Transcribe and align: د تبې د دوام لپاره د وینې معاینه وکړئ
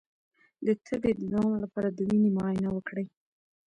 د 0.65 0.67
تبې 0.85 1.11
د 1.19 1.21
دوام 1.31 1.53
لپاره 1.63 1.89
د 1.91 1.97
وینې 2.09 2.29
معاینه 2.37 2.69
وکړئ 2.71 3.07